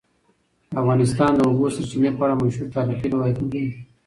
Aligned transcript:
افغانستان 0.81 1.31
د 1.35 1.37
د 1.39 1.41
اوبو 1.49 1.65
سرچینې 1.75 2.09
په 2.17 2.21
اړه 2.25 2.35
مشهور 2.43 2.67
تاریخی 2.77 3.07
روایتونه 3.13 3.47
لري. 3.51 3.71